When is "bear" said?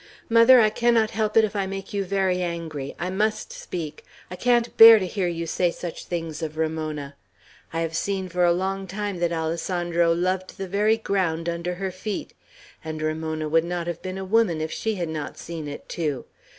4.75-4.97